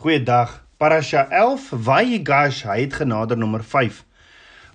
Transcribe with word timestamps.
Goeiedag. 0.00 0.64
Parasha 0.80 1.26
11 1.28 1.64
Vayigash, 1.84 2.62
hy 2.64 2.78
het 2.86 2.94
genader 3.02 3.36
nommer 3.36 3.60
5. 3.60 3.98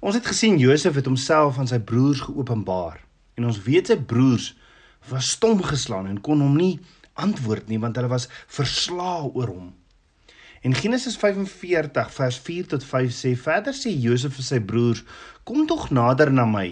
Ons 0.05 0.19
het 0.19 0.27
gesien 0.29 0.59
Josef 0.61 0.99
het 0.99 1.07
homself 1.09 1.55
aan 1.57 1.69
sy 1.71 1.79
broers 1.81 2.19
geopenbaar. 2.27 2.99
En 3.33 3.47
ons 3.49 3.57
weet 3.65 3.89
sy 3.89 3.95
broers 3.97 4.51
was 5.09 5.31
stom 5.33 5.63
geslaan 5.65 6.05
en 6.11 6.19
kon 6.27 6.43
hom 6.45 6.53
nie 6.59 6.75
antwoord 7.17 7.71
nie 7.73 7.79
want 7.81 7.97
hulle 7.97 8.11
was 8.11 8.27
verslae 8.53 9.31
oor 9.31 9.49
hom. 9.49 9.71
En 10.61 10.77
Genesis 10.77 11.17
45 11.17 12.11
vers 12.19 12.37
4 12.49 12.67
tot 12.75 12.85
5 12.85 13.15
sê 13.17 13.31
verder 13.47 13.73
sê 13.73 13.95
Josef 14.03 14.37
vir 14.37 14.47
sy 14.51 14.59
broers: 14.73 15.01
"Kom 15.41 15.65
tog 15.65 15.87
nader 15.89 16.29
na 16.29 16.45
my." 16.45 16.67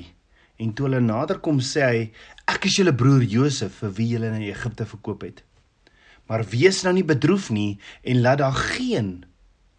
En 0.61 0.75
toe 0.77 0.85
hulle 0.91 1.01
nader 1.01 1.41
kom 1.41 1.57
sê 1.57 1.89
hy: 1.89 2.05
"Ek 2.45 2.69
is 2.69 2.77
julle 2.77 2.93
broer 2.93 3.25
Josef 3.25 3.81
vir 3.81 3.97
wie 3.97 4.11
julle 4.13 4.29
na 4.29 4.45
Egipte 4.45 4.85
verkoop 4.85 5.25
het." 5.25 5.41
Maar 6.29 6.45
wees 6.51 6.81
nou 6.85 6.93
nie 6.95 7.05
bedroef 7.07 7.49
nie 7.51 7.79
en 8.01 8.21
laat 8.21 8.41
daar 8.41 8.57
geen 8.75 9.23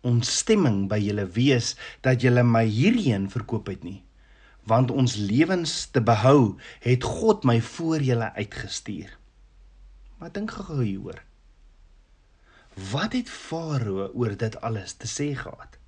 ontstemming 0.05 0.85
by 0.91 0.98
julle 1.01 1.27
wees 1.37 1.75
dat 2.05 2.25
julle 2.25 2.45
my 2.45 2.65
hierheen 2.69 3.30
verkoop 3.33 3.71
het 3.73 3.85
nie. 3.85 4.02
Want 4.69 4.93
ons 4.93 5.16
lewens 5.21 5.87
te 5.93 6.01
behou, 6.01 6.57
het 6.85 7.05
God 7.05 7.45
my 7.45 7.59
voor 7.61 8.05
julle 8.05 8.30
uitgestuur. 8.37 9.12
Maar 10.21 10.33
dink 10.33 10.52
gou 10.57 10.80
hieroor. 10.83 11.21
Wat 12.91 13.13
het 13.15 13.30
Farao 13.30 14.09
oor 14.13 14.37
dit 14.37 14.57
alles 14.61 14.97
te 14.99 15.09
sê 15.09 15.33
gehad? 15.37 15.79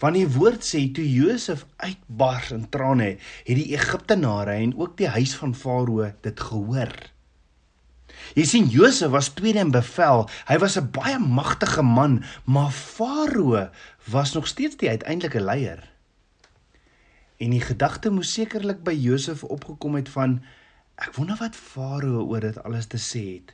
Want 0.00 0.16
die 0.16 0.28
woord 0.32 0.64
sê 0.64 0.86
toe 0.96 1.04
Josef 1.04 1.66
uitbars 1.76 2.50
in 2.56 2.64
trane, 2.72 3.16
het 3.44 3.58
die 3.58 3.74
Egiptenare 3.76 4.56
en 4.56 4.72
ook 4.78 4.96
die 4.96 5.10
huis 5.12 5.36
van 5.36 5.54
Farao 5.54 6.08
dit 6.24 6.40
gehoor. 6.40 6.94
Jy 8.34 8.44
sien 8.44 8.68
Josef 8.68 9.10
was 9.10 9.28
tweede 9.28 9.58
in 9.58 9.70
bevel. 9.70 10.28
Hy 10.48 10.58
was 10.58 10.76
'n 10.76 10.90
baie 10.90 11.18
magtige 11.18 11.82
man, 11.82 12.24
maar 12.44 12.70
Farao 12.70 13.70
was 14.04 14.32
nog 14.32 14.46
steeds 14.46 14.76
die 14.76 14.88
uiteindelike 14.88 15.40
leier. 15.40 15.90
En 17.36 17.50
die 17.50 17.60
gedagte 17.60 18.10
moes 18.10 18.32
sekerlik 18.32 18.82
by 18.82 18.92
Josef 18.92 19.44
opgekom 19.44 19.94
het 19.94 20.08
van 20.08 20.42
ek 20.94 21.14
wonder 21.14 21.36
wat 21.36 21.56
Farao 21.56 22.24
oor 22.24 22.40
dit 22.40 22.62
alles 22.62 22.86
te 22.86 22.98
sê 22.98 23.24
het 23.34 23.52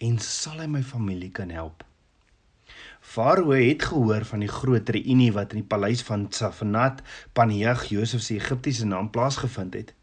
en 0.00 0.18
sal 0.20 0.60
hy 0.60 0.66
my 0.68 0.82
familie 0.84 1.30
kan 1.32 1.52
help. 1.52 1.84
Farao 3.00 3.54
het 3.54 3.84
gehoor 3.88 4.24
van 4.28 4.42
die 4.44 4.50
groot 4.50 4.88
reunie 4.88 5.30
wat 5.32 5.54
in 5.54 5.62
die 5.62 5.68
paleis 5.68 6.02
van 6.02 6.26
Safanat 6.34 7.02
Paneag 7.32 7.86
Josef 7.92 8.24
se 8.24 8.34
Egiptiese 8.34 8.86
naam 8.86 9.10
plaasgevind 9.10 9.74
het. 9.74 9.94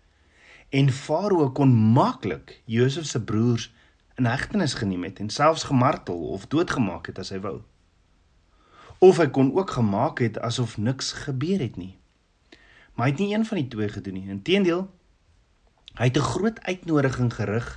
En 0.73 0.89
Farao 0.89 1.51
kon 1.53 1.69
maklik 1.69 2.61
Josef 2.65 3.05
se 3.05 3.19
broers 3.21 3.67
in 4.17 4.25
hegtenis 4.25 4.73
geneem 4.73 5.03
het 5.05 5.19
en 5.21 5.29
selfs 5.29 5.67
gemartel 5.69 6.17
of 6.33 6.47
doodgemaak 6.49 7.11
het 7.11 7.19
as 7.21 7.29
hy 7.29 7.37
wou. 7.43 7.59
Of 8.97 9.19
hy 9.21 9.27
kon 9.35 9.51
ook 9.53 9.75
gemaak 9.77 10.23
het 10.25 10.39
asof 10.41 10.79
niks 10.81 11.11
gebeur 11.27 11.61
het 11.61 11.77
nie. 11.77 11.93
Maar 12.93 13.05
hy 13.05 13.11
het 13.11 13.21
nie 13.21 13.35
een 13.35 13.45
van 13.45 13.61
die 13.61 13.67
twee 13.67 13.89
gedoen 13.89 14.17
nie. 14.17 14.33
Inteendeel, 14.33 14.83
hy 15.93 16.09
het 16.09 16.17
'n 16.17 16.29
groot 16.33 16.59
uitnodiging 16.65 17.33
gerig 17.33 17.69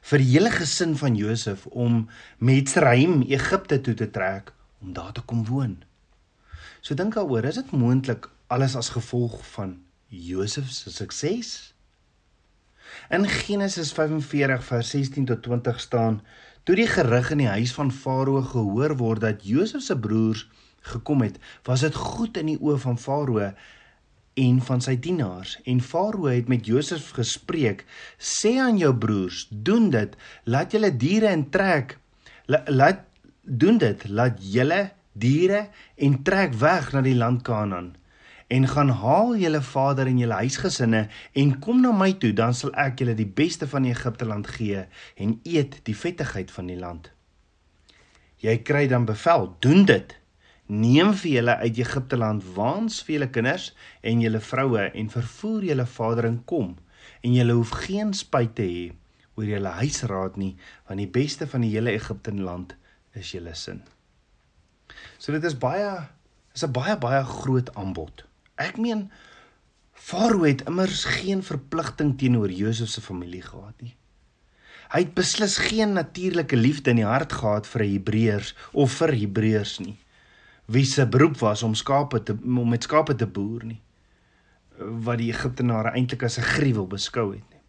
vir 0.00 0.18
die 0.18 0.32
hele 0.32 0.50
gesin 0.50 0.96
van 0.96 1.16
Josef 1.16 1.66
om 1.66 2.08
met 2.38 2.68
Sraim 2.68 3.22
Egipte 3.28 3.80
toe 3.80 3.94
te 3.94 4.10
trek 4.10 4.52
om 4.80 4.92
daar 4.92 5.12
te 5.12 5.20
kom 5.20 5.44
woon. 5.44 5.82
So 6.80 6.94
dink 6.94 7.14
daaroor, 7.14 7.44
is 7.44 7.54
dit 7.54 7.70
moontlik 7.70 8.30
alles 8.46 8.76
as 8.76 8.88
gevolg 8.88 9.46
van 9.52 9.82
Josef 10.06 10.70
se 10.70 10.90
sukses? 10.90 11.74
In 13.10 13.28
Genesis 13.28 13.92
45 13.92 14.64
vers 14.64 14.90
16 14.90 15.24
tot 15.24 15.42
20 15.42 15.80
staan: 15.80 16.20
Toe 16.62 16.76
die 16.76 16.86
gerug 16.86 17.30
in 17.30 17.40
die 17.40 17.48
huis 17.48 17.72
van 17.72 17.90
Farao 17.92 18.42
gehoor 18.44 18.96
word 19.00 19.24
dat 19.24 19.44
Josef 19.48 19.82
se 19.86 19.96
broers 19.98 20.46
gekom 20.92 21.22
het, 21.24 21.38
was 21.64 21.80
dit 21.80 21.94
goed 21.94 22.36
in 22.36 22.52
die 22.52 22.58
oë 22.60 22.78
van 22.82 22.98
Farao 23.00 23.52
en 24.38 24.60
van 24.62 24.80
sy 24.84 24.94
dienaars. 25.00 25.56
En 25.64 25.80
Farao 25.80 26.28
het 26.30 26.48
met 26.48 26.66
Josef 26.66 27.10
gespreek: 27.16 27.84
"Sê 28.18 28.58
aan 28.60 28.78
jou 28.78 28.94
broers, 28.94 29.46
doen 29.50 29.90
dit, 29.90 30.16
laat 30.44 30.72
julle 30.72 30.96
diere 30.96 31.32
en 31.32 31.48
trek 31.50 31.98
laat 32.48 33.04
doen 33.42 33.78
dit, 33.78 34.08
laat 34.08 34.38
julle 34.40 34.90
diere 35.12 35.68
en 35.96 36.22
trek 36.22 36.54
weg 36.54 36.92
na 36.92 37.02
die 37.02 37.16
land 37.16 37.42
Kanaan." 37.42 37.97
En 38.48 38.64
gaan 38.68 38.88
haal 38.88 39.36
julle 39.36 39.60
vader 39.62 40.08
en 40.08 40.18
julle 40.18 40.40
huisgesinne 40.40 41.02
en 41.32 41.50
kom 41.60 41.82
na 41.84 41.92
my 41.92 42.14
toe 42.20 42.32
dan 42.32 42.54
sal 42.56 42.72
ek 42.80 43.02
julle 43.02 43.14
die 43.18 43.28
beste 43.40 43.68
van 43.68 43.84
Egipte 43.84 44.28
land 44.28 44.48
gee 44.56 44.86
en 45.20 45.36
eet 45.44 45.80
die 45.84 45.96
vettigheid 45.96 46.50
van 46.50 46.70
die 46.72 46.78
land. 46.80 47.10
Jy 48.40 48.54
kry 48.62 48.86
dan 48.88 49.04
bevel, 49.04 49.50
doen 49.60 49.84
dit. 49.84 50.14
Neem 50.68 51.12
vir 51.16 51.30
julle 51.32 51.56
uit 51.64 51.80
Egipte 51.80 52.16
land 52.16 52.44
waans 52.56 53.00
vir 53.04 53.18
julle 53.18 53.30
kinders 53.34 53.70
en 54.00 54.22
julle 54.24 54.40
vroue 54.40 54.84
en 54.88 55.12
vervoer 55.12 55.68
julle 55.72 55.86
vader 55.88 56.28
en 56.28 56.40
kom 56.44 56.76
en 57.24 57.34
julle 57.34 57.56
hoef 57.56 57.72
geen 57.84 58.12
spyt 58.16 58.54
te 58.56 58.66
hê 58.68 58.84
oor 59.36 59.48
julle 59.48 59.72
huisraad 59.80 60.36
nie 60.40 60.54
want 60.88 61.00
die 61.00 61.10
beste 61.18 61.48
van 61.50 61.64
die 61.64 61.72
hele 61.72 61.92
Egipte 61.96 62.32
land 62.36 62.76
is 63.16 63.32
julle 63.32 63.54
sin. 63.56 63.82
So 65.18 65.32
dit 65.36 65.44
is 65.44 65.56
baie 65.58 66.08
is 66.54 66.64
'n 66.64 66.72
baie 66.72 66.96
baie 66.96 67.24
groot 67.24 67.74
aanbod. 67.74 68.24
Ek 68.58 68.76
meen 68.76 69.08
Farao 69.98 70.46
het 70.46 70.64
immers 70.66 71.04
geen 71.04 71.42
verpligting 71.42 72.14
teenoor 72.18 72.50
Josef 72.50 72.88
se 72.88 73.00
familie 73.02 73.42
gehad 73.42 73.74
nie. 73.82 73.94
Hy 74.88 75.02
het 75.04 75.14
beslis 75.14 75.58
geen 75.60 75.92
natuurlike 75.92 76.56
liefde 76.56 76.94
in 76.94 77.02
die 77.02 77.08
hart 77.08 77.34
gehad 77.40 77.66
vir 77.68 77.84
Hebreërs 77.84 78.54
of 78.72 78.94
vir 79.00 79.12
Hebreërs 79.12 79.74
nie. 79.84 79.98
Wie 80.66 80.84
se 80.88 81.04
beroep 81.06 81.36
was 81.42 81.62
om 81.66 81.74
skape 81.76 82.22
te 82.24 82.36
om 82.44 82.68
met 82.70 82.88
skape 82.88 83.14
te 83.18 83.26
boer 83.26 83.66
nie. 83.68 83.80
Wat 84.78 85.20
die 85.20 85.28
Egiptenare 85.32 85.92
eintlik 85.92 86.24
as 86.24 86.38
'n 86.38 86.50
gruwel 86.54 86.86
beskou 86.86 87.32
het 87.34 87.44
nie. 87.50 87.62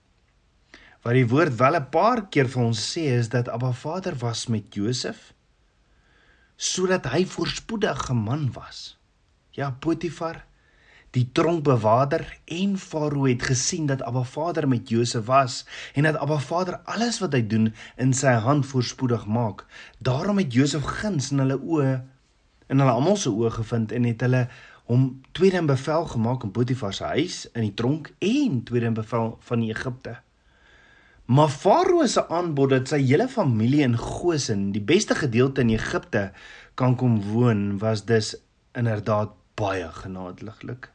Wat 1.04 1.14
die 1.14 1.28
woord 1.28 1.58
wel 1.58 1.76
'n 1.76 1.90
paar 1.90 2.30
keer 2.30 2.48
vir 2.48 2.64
ons 2.64 2.80
sê 2.94 3.04
is 3.20 3.30
dat 3.30 3.50
Abba 3.50 3.72
Vader 3.72 4.16
was 4.16 4.48
met 4.48 4.74
Josef 4.76 5.34
sodat 6.56 7.06
hy 7.06 7.26
voorspoedig 7.26 8.10
'n 8.10 8.16
man 8.16 8.52
was. 8.52 8.98
Ja, 9.52 9.72
Potifar 9.72 10.46
Die 11.18 11.26
tronkbewaarder 11.34 12.22
en 12.46 12.76
Farao 12.78 13.26
het 13.26 13.42
gesien 13.42 13.88
dat 13.90 14.02
Abba 14.06 14.22
Vader 14.24 14.68
met 14.68 14.90
Josef 14.90 15.26
was 15.26 15.66
en 15.94 16.04
dat 16.04 16.18
Abba 16.22 16.38
Vader 16.38 16.76
alles 16.86 17.18
wat 17.20 17.34
hy 17.34 17.42
doen 17.50 17.72
in 17.98 18.12
sy 18.14 18.36
hand 18.46 18.68
voorspoedig 18.70 19.24
maak. 19.26 19.64
Daarom 19.98 20.38
het 20.38 20.54
Josef 20.54 20.86
guns 21.00 21.32
in 21.34 21.42
hulle 21.42 21.58
oë 21.58 21.96
in 22.70 22.84
hulle 22.84 22.94
almal 22.94 23.18
se 23.18 23.32
oë 23.34 23.50
gevind 23.56 23.96
en 23.98 24.06
het 24.06 24.22
hulle 24.22 24.44
hom 24.92 25.08
tweede 25.34 25.58
in 25.64 25.72
bevel 25.72 26.06
gemaak 26.12 26.46
in 26.46 26.54
Potifar 26.54 26.94
se 26.94 27.10
huis 27.16 27.40
in 27.56 27.66
die 27.66 27.74
tronk 27.82 28.12
en 28.22 28.62
tweede 28.70 28.92
in 28.94 29.00
bevel 29.02 29.34
van 29.50 29.66
Egipte. 29.66 30.20
Maar 31.26 31.50
Farao 31.50 32.06
se 32.06 32.28
aanbod 32.30 32.76
dat 32.76 32.94
sy 32.94 33.02
hele 33.02 33.26
familie 33.30 33.82
in 33.86 33.98
Goshen, 33.98 34.70
die 34.78 34.86
beste 34.86 35.18
gedeelte 35.18 35.66
in 35.66 35.74
Egipte, 35.74 36.30
kan 36.78 36.94
kom 36.98 37.18
woon, 37.34 37.80
was 37.82 38.06
dus 38.06 38.36
inderdaad 38.78 39.34
baie 39.58 39.90
genadiglik 40.06 40.92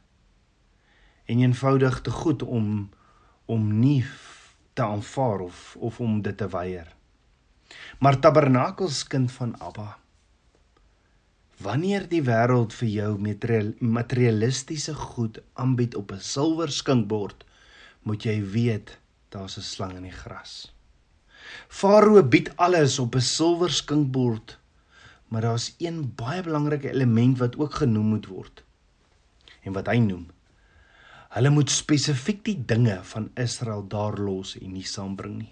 en 1.25 1.39
eenvoudig 1.39 2.01
te 2.01 2.11
goed 2.11 2.43
om 2.43 2.89
om 3.45 3.79
nie 3.79 4.05
te 4.73 4.81
aanvaar 4.81 5.39
of 5.39 5.75
of 5.79 5.99
om 5.99 6.21
dit 6.21 6.37
te 6.37 6.47
weier. 6.49 6.95
Maar 7.99 8.19
tabernakels 8.19 9.07
kind 9.07 9.31
van 9.31 9.59
Abba. 9.59 9.97
Wanneer 11.57 12.07
die 12.09 12.21
wêreld 12.25 12.73
vir 12.75 12.89
jou 12.89 13.11
materialistiese 13.79 14.93
goed 14.93 15.39
aanbied 15.53 15.95
op 15.95 16.11
'n 16.11 16.19
silwer 16.19 16.71
skinkbord, 16.71 17.45
moet 18.01 18.23
jy 18.23 18.41
weet 18.43 18.97
daar's 19.29 19.57
'n 19.57 19.61
slang 19.61 19.95
in 19.95 20.03
die 20.03 20.19
gras. 20.23 20.73
Farao 21.67 22.23
bied 22.23 22.51
alles 22.57 22.99
op 22.99 23.15
'n 23.15 23.21
silwer 23.21 23.71
skinkbord, 23.71 24.59
maar 25.27 25.41
daar's 25.41 25.75
een 25.77 26.15
baie 26.15 26.43
belangrike 26.43 26.91
element 26.91 27.37
wat 27.37 27.57
ook 27.57 27.73
genoem 27.73 28.05
moet 28.05 28.27
word. 28.27 28.63
En 29.61 29.73
wat 29.73 29.87
hy 29.87 29.97
noem 29.97 30.34
Hulle 31.35 31.51
moet 31.51 31.71
spesifiek 31.71 32.45
die 32.47 32.57
dinge 32.67 33.01
van 33.11 33.27
Israel 33.35 33.83
daar 33.91 34.15
los 34.23 34.55
en 34.61 34.71
nie 34.71 34.85
saambring 34.87 35.35
nie. 35.41 35.51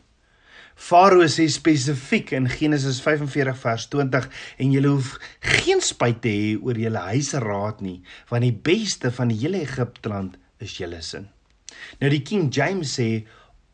Farao 0.80 1.28
sê 1.30 1.46
spesifiek 1.52 2.32
in 2.38 2.48
Genesis 2.50 3.02
45 3.04 3.60
vers 3.62 3.90
20 3.92 4.30
en 4.64 4.72
julle 4.74 4.94
hoef 4.96 5.12
geen 5.60 5.84
spyt 5.84 6.24
te 6.24 6.32
hê 6.34 6.50
oor 6.56 6.80
julle 6.80 7.04
huisraad 7.12 7.84
nie 7.86 8.00
want 8.32 8.48
die 8.48 8.56
beste 8.72 9.12
van 9.14 9.30
die 9.30 9.42
hele 9.44 9.62
Egipteland 9.68 10.40
is 10.64 10.80
julle 10.80 11.04
sin. 11.06 11.28
Nou 12.00 12.10
die 12.10 12.24
King 12.26 12.48
James 12.56 12.96
sê 12.98 13.26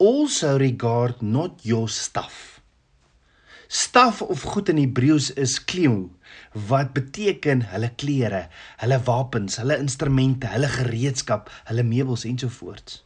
also 0.01 0.57
regard 0.57 1.21
not 1.21 1.61
your 1.63 1.87
stuff 1.93 2.59
Staf 3.69 4.23
of 4.25 4.41
goed 4.49 4.69
in 4.73 4.79
Hebreëus 4.81 5.27
is 5.37 5.59
kleu 5.61 6.07
wat 6.69 6.93
beteken 6.93 7.65
hulle 7.71 7.91
klere, 7.95 8.47
hulle 8.81 9.01
wapens, 9.07 9.59
hulle 9.61 9.77
instrumente, 9.77 10.49
hulle 10.53 10.69
gereedskap, 10.71 11.49
hulle 11.69 11.83
meubels 11.83 12.25
ensovoorts. 12.29 13.03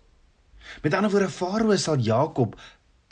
Met 0.84 0.94
ander 0.94 1.12
woorde 1.12 1.30
Farao 1.30 1.76
sal 1.78 2.00
Jakob 2.04 2.56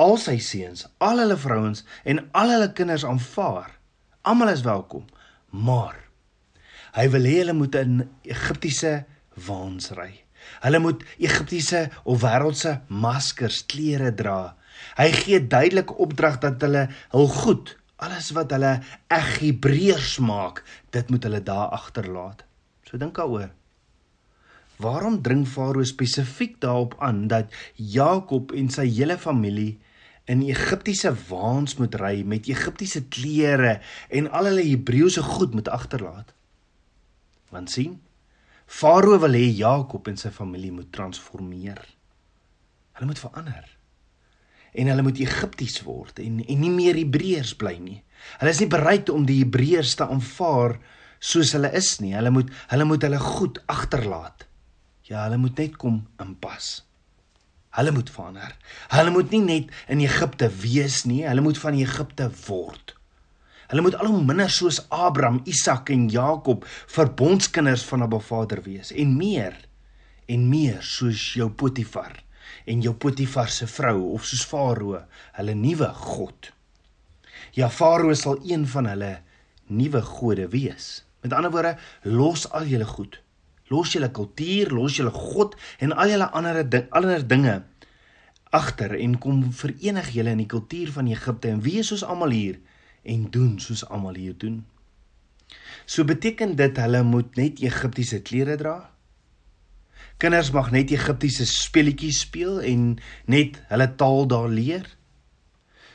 al 0.01 0.17
sy 0.17 0.37
seuns, 0.41 0.87
al 0.97 1.21
hulle 1.21 1.37
vrouens 1.37 1.83
en 2.07 2.23
al 2.37 2.55
hulle 2.55 2.71
kinders 2.73 3.05
aanvaar. 3.05 3.75
Almal 4.21 4.53
is 4.53 4.63
welkom, 4.65 5.05
Maar 5.51 5.97
hy 6.95 7.05
wil 7.11 7.27
hê 7.27 7.37
hulle 7.41 7.55
moet 7.55 7.75
in 7.79 8.01
Egiptiese 8.27 9.05
waans 9.47 9.91
ry. 9.95 10.11
Hulle 10.63 10.79
moet 10.83 11.03
Egiptiese 11.19 11.85
of 12.03 12.23
wêreldse 12.23 12.81
maskers, 12.87 13.61
klere 13.67 14.11
dra. 14.15 14.55
Hy 14.97 15.09
gee 15.15 15.39
duidelike 15.43 15.95
opdrag 16.03 16.39
dat 16.43 16.63
hulle 16.63 16.87
hul 17.13 17.29
goed, 17.35 17.75
alles 18.01 18.31
wat 18.33 18.53
hulle 18.55 18.77
eg 19.13 19.27
Hebreërs 19.41 20.17
maak, 20.25 20.63
dit 20.93 21.09
moet 21.13 21.25
hulle 21.27 21.41
daar 21.45 21.73
agterlaat. 21.77 22.43
So 22.87 22.97
dink 22.97 23.19
daaroor. 23.19 23.51
Waarom 24.81 25.19
dring 25.21 25.45
Farao 25.45 25.85
spesifiek 25.85 26.57
daarop 26.63 26.95
aan 26.99 27.27
dat 27.29 27.53
Jakob 27.77 28.53
en 28.57 28.71
sy 28.73 28.87
hele 28.89 29.17
familie 29.21 29.77
in 30.25 30.41
Egiptiese 30.47 31.11
waans 31.29 31.77
moet 31.77 31.95
ry 32.01 32.23
met 32.25 32.49
Egiptiese 32.49 33.03
klere 33.13 33.77
en 34.09 34.29
al 34.31 34.49
hulle 34.49 34.65
Hebreëse 34.65 35.21
goed 35.21 35.53
moet 35.53 35.69
agterlaat? 35.69 36.33
Want 37.53 37.69
sien, 37.69 37.99
Farao 38.65 39.19
wil 39.21 39.37
hê 39.37 39.45
Jakob 39.51 40.07
en 40.07 40.17
sy 40.17 40.31
familie 40.33 40.71
moet 40.73 40.89
transformeer. 40.95 41.83
Hulle 42.97 43.09
moet 43.09 43.21
verander. 43.21 43.67
En 44.71 44.87
hulle 44.87 45.03
moet 45.03 45.19
Egipties 45.19 45.81
word 45.83 46.19
en 46.23 46.39
en 46.45 46.61
nie 46.63 46.71
meer 46.71 46.95
Hebreërs 46.95 47.55
bly 47.59 47.75
nie. 47.79 47.99
Hulle 48.39 48.53
is 48.53 48.61
nie 48.63 48.69
bereid 48.71 49.09
om 49.11 49.25
die 49.27 49.41
Hebreërs 49.41 49.97
te 49.99 50.07
aanvaar 50.07 50.77
soos 51.19 51.51
hulle 51.57 51.71
is 51.77 51.97
nie. 52.03 52.13
Hulle 52.15 52.31
moet 52.33 52.53
hulle 52.71 52.87
moet 52.87 53.03
hulle 53.07 53.19
goed 53.19 53.59
agterlaat. 53.71 54.47
Ja, 55.09 55.25
hulle 55.25 55.41
moet 55.41 55.59
net 55.59 55.75
kom 55.81 56.05
inpas. 56.23 56.79
Hulle 57.75 57.91
moet 57.95 58.09
verander. 58.11 58.55
Hulle 58.91 59.11
moet 59.15 59.31
nie 59.31 59.43
net 59.43 59.75
in 59.91 60.03
Egipte 60.03 60.49
wees 60.61 61.03
nie, 61.07 61.21
hulle 61.27 61.43
moet 61.43 61.59
van 61.59 61.77
Egipte 61.79 62.27
word. 62.45 62.95
Hulle 63.71 63.83
moet 63.85 63.95
al 63.95 64.09
hoe 64.11 64.23
minder 64.27 64.51
soos 64.51 64.81
Abraham, 64.91 65.39
Isak 65.47 65.89
en 65.93 66.09
Jakob 66.11 66.65
verbondskinders 66.91 67.85
van 67.87 68.03
'n 68.03 68.19
Vader 68.19 68.61
wees 68.63 68.91
en 68.91 69.15
meer 69.17 69.55
en 70.27 70.49
meer 70.49 70.81
soos 70.81 71.33
jou 71.33 71.49
Potifar 71.49 72.23
en 72.65 72.81
jou 72.81 72.93
Potifar 72.93 73.49
se 73.49 73.67
vrou 73.67 74.11
of 74.13 74.25
soos 74.25 74.45
Farao, 74.45 75.01
hulle 75.37 75.55
nuwe 75.55 75.89
god. 75.93 76.51
Ja, 77.57 77.69
Farao 77.69 78.13
sal 78.13 78.39
een 78.47 78.67
van 78.67 78.87
hulle 78.91 79.17
nuwe 79.67 80.01
gode 80.01 80.47
wees. 80.53 81.05
Met 81.21 81.33
ander 81.33 81.51
woorde, 81.51 81.77
los 82.03 82.49
al 82.51 82.65
julle 82.65 82.85
goed 82.85 83.21
los 83.71 83.93
julle 83.93 84.11
kultuur, 84.11 84.71
los 84.75 84.97
julle 84.97 85.13
God 85.15 85.55
en 85.79 85.95
al 85.95 86.11
julle 86.11 86.27
ander 86.37 86.61
ding, 86.67 86.87
ander 86.91 87.23
dinge 87.27 87.61
agter 88.51 88.97
en 88.99 89.15
kom 89.23 89.45
verenig 89.55 90.11
julle 90.11 90.33
in 90.35 90.43
die 90.43 90.49
kultuur 90.51 90.91
van 90.97 91.07
Egipte 91.07 91.51
en 91.53 91.63
wees 91.63 91.91
soos 91.91 92.03
almal 92.03 92.35
hier 92.35 92.59
en 93.07 93.29
doen 93.31 93.55
soos 93.63 93.85
almal 93.87 94.19
hier 94.19 94.35
doen. 94.37 94.59
So 95.87 96.03
beteken 96.07 96.57
dit 96.59 96.81
hulle 96.83 97.03
moet 97.07 97.39
net 97.39 97.63
Egiptiese 97.63 98.19
klere 98.27 98.57
dra? 98.59 98.75
Kinders 100.21 100.51
mag 100.53 100.69
net 100.69 100.93
Egiptiese 100.93 101.47
speletjies 101.49 102.21
speel 102.27 102.59
en 102.61 102.99
net 103.25 103.57
hulle 103.71 103.89
taal 103.97 104.27
daar 104.29 104.51
leer? 104.53 104.85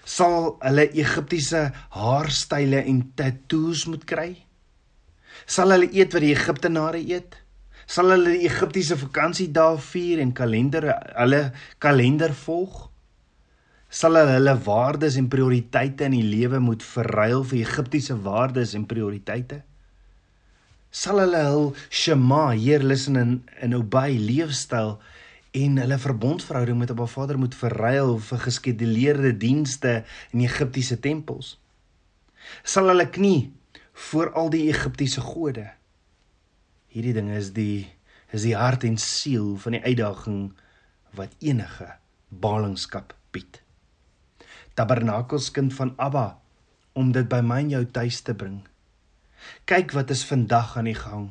Sal 0.03 0.57
hulle 0.63 0.89
Egiptiese 0.99 1.69
haarstyle 1.95 2.83
en 2.83 3.03
tatoeëes 3.19 3.87
moet 3.91 4.07
kry? 4.07 4.31
Sal 5.47 5.71
hulle 5.75 5.93
eet 5.95 6.15
wat 6.15 6.25
die 6.27 6.35
Egiptenare 6.35 7.03
eet? 7.03 7.39
sal 7.87 8.11
hulle 8.11 8.35
die 8.35 8.49
Egiptiese 8.49 8.99
vakansie 8.99 9.47
daar 9.55 9.79
vier 9.79 10.21
en 10.23 10.35
kalender 10.35 10.89
hulle 11.15 11.41
kalender 11.83 12.35
volg 12.35 12.89
sal 14.01 14.19
hulle 14.19 14.35
hulle 14.35 14.57
waardes 14.67 15.19
en 15.21 15.31
prioriteite 15.31 16.09
in 16.09 16.17
die 16.17 16.27
lewe 16.27 16.59
moet 16.63 16.83
verruil 16.83 17.47
vir 17.47 17.63
Egiptiese 17.63 18.19
waardes 18.27 18.75
en 18.75 18.89
prioriteite 18.91 19.63
sal 20.97 21.21
hulle 21.23 21.43
hul 21.49 21.69
shema 21.91 22.45
hier 22.55 22.85
luister 22.85 23.21
in 23.21 23.37
in 23.67 23.77
obey 23.77 24.19
leefstyl 24.31 24.97
en 25.57 25.81
hulle 25.83 25.99
verbondverhouding 25.99 26.79
met 26.79 26.91
'n 26.91 27.07
Vader 27.17 27.39
moet 27.39 27.55
verruil 27.55 28.19
vir 28.29 28.39
geskeduleerde 28.49 29.33
dienste 29.37 30.05
in 30.33 30.41
Egiptiese 30.41 31.01
tempels 31.01 31.59
sal 32.63 32.89
hulle 32.93 33.09
knie 33.11 33.53
voor 34.11 34.33
al 34.33 34.51
die 34.51 34.69
Egiptiese 34.69 35.21
gode 35.21 35.69
hierdie 36.97 37.13
ding 37.13 37.29
is 37.37 37.53
die 37.53 37.87
is 38.35 38.47
die 38.47 38.57
hart 38.57 38.85
en 38.85 38.97
siel 39.01 39.55
van 39.63 39.77
die 39.77 39.83
uitdaging 39.85 40.41
wat 41.17 41.35
enige 41.41 41.89
ballingskap 42.29 43.15
bied. 43.33 43.61
Tabernakels 44.77 45.51
kind 45.57 45.75
van 45.77 45.95
Abba 45.97 46.39
om 46.97 47.13
dit 47.13 47.29
by 47.29 47.43
my 47.45 47.61
en 47.65 47.75
jou 47.77 47.85
tuis 47.99 48.21
te 48.25 48.35
bring. 48.35 48.63
Kyk 49.65 49.93
wat 49.93 50.11
is 50.11 50.25
vandag 50.25 50.77
aan 50.77 50.85
die 50.85 50.99
gang. 50.99 51.31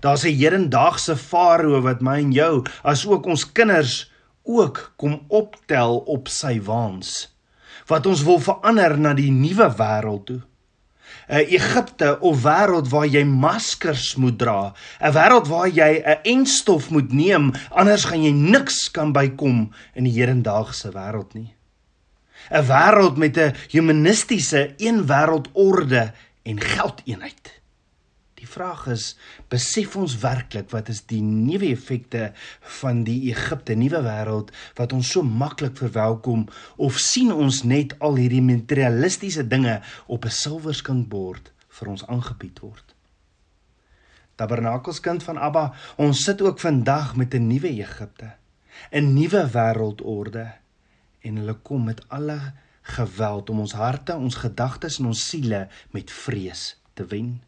Daar's 0.00 0.24
'n 0.24 0.36
hedendaagse 0.36 1.16
farao 1.16 1.80
wat 1.80 2.00
my 2.00 2.18
en 2.18 2.32
jou 2.32 2.64
as 2.82 3.06
ook 3.06 3.26
ons 3.26 3.52
kinders 3.52 4.12
ook 4.42 4.92
kom 4.96 5.24
optel 5.28 5.98
op 5.98 6.28
sy 6.28 6.60
waans 6.60 7.28
wat 7.88 8.06
ons 8.06 8.22
wil 8.22 8.38
verander 8.38 8.98
na 8.98 9.14
die 9.14 9.30
nuwe 9.32 9.68
wêreld 9.78 10.24
toe. 10.26 10.40
'n 11.28 11.44
Egipte 11.56 12.20
of 12.20 12.42
wêreld 12.42 12.88
waar 12.88 13.06
jy 13.06 13.24
maskers 13.24 14.16
moet 14.16 14.38
dra, 14.38 14.74
'n 15.00 15.12
wêreld 15.12 15.48
waar 15.48 15.68
jy 15.68 16.02
'n 16.04 16.20
enstof 16.24 16.90
moet 16.90 17.12
neem, 17.12 17.52
anders 17.70 18.04
gaan 18.04 18.22
jy 18.22 18.32
niks 18.32 18.90
kan 18.90 19.12
bykom 19.12 19.72
in 19.94 20.04
die 20.04 20.16
hedendaagse 20.20 20.92
wêreld 20.92 21.34
nie. 21.34 21.54
'n 22.50 22.64
Wêreld 22.64 23.16
met 23.16 23.36
'n 23.36 23.54
humanistiese 23.70 24.74
een 24.76 25.06
wêreldorde 25.06 26.12
en 26.48 26.60
geldeenheid. 26.60 27.52
Die 28.38 28.46
vraag 28.46 28.84
is, 28.92 29.16
besef 29.50 29.96
ons 29.98 30.14
werklik 30.22 30.70
wat 30.70 30.90
is 30.92 31.00
die 31.10 31.22
nuwe 31.24 31.72
effekte 31.72 32.30
van 32.80 33.02
die 33.06 33.18
Egipte 33.32 33.74
nuwe 33.74 33.98
wêreld 34.04 34.52
wat 34.78 34.94
ons 34.94 35.10
so 35.14 35.26
maklik 35.26 35.74
verwelkom 35.80 36.46
of 36.76 37.00
sien 37.02 37.32
ons 37.34 37.64
net 37.66 37.96
al 37.98 38.20
hierdie 38.20 38.44
materialistiese 38.44 39.42
dinge 39.50 39.80
op 40.06 40.24
'n 40.24 40.36
silwerskinkbord 40.42 41.50
vir 41.80 41.88
ons 41.88 42.06
aangebied 42.06 42.62
word? 42.62 42.94
Tabernakelskind 44.38 45.22
van 45.22 45.38
Abba, 45.38 45.74
ons 45.96 46.22
sit 46.22 46.40
ook 46.42 46.60
vandag 46.60 47.16
met 47.16 47.34
'n 47.34 47.46
nuwe 47.46 47.68
Egipte, 47.68 48.36
'n 48.92 49.14
nuwe 49.14 49.50
wêreldorde 49.50 50.46
en 51.20 51.36
hulle 51.36 51.54
kom 51.54 51.84
met 51.84 52.04
alle 52.08 52.54
geweld 52.88 53.50
om 53.50 53.60
ons 53.64 53.74
harte, 53.76 54.16
ons 54.16 54.40
gedagtes 54.42 54.98
en 54.98 55.10
ons 55.12 55.28
siele 55.30 55.66
met 55.94 56.10
vrees 56.10 56.64
te 56.94 57.06
wen. 57.10 57.38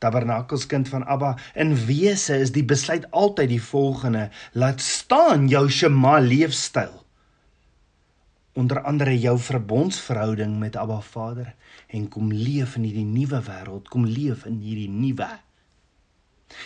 Tabernakelskind 0.00 0.88
van 0.88 1.04
Abba, 1.04 1.34
in 1.54 1.74
wese 1.86 2.38
is 2.40 2.54
die 2.56 2.64
besluit 2.64 3.04
altyd 3.10 3.52
die 3.52 3.62
volgende: 3.62 4.30
laat 4.52 4.80
staan 4.80 5.48
jou 5.48 5.68
Shema 5.68 6.18
leefstyl. 6.24 6.96
Onder 8.56 8.82
andere 8.82 9.18
jou 9.18 9.36
verbondsverhouding 9.38 10.58
met 10.58 10.76
Abba 10.76 11.00
Vader 11.00 11.54
en 11.88 12.08
kom 12.08 12.32
leef 12.32 12.76
in 12.76 12.88
hierdie 12.88 13.06
nuwe 13.06 13.42
wêreld, 13.46 13.88
kom 13.92 14.08
leef 14.08 14.46
in 14.48 14.58
hierdie 14.64 14.90
nuwe 14.90 15.28